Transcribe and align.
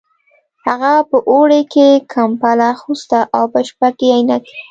هغه 0.67 0.93
په 1.09 1.17
اوړي 1.31 1.61
کې 1.73 1.87
کمبله 2.13 2.69
اغوسته 2.75 3.19
او 3.37 3.43
په 3.53 3.59
شپه 3.67 3.89
کې 3.97 4.07
عینکې 4.15 4.53